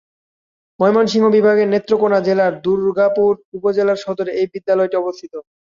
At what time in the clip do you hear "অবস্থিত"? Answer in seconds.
4.99-5.33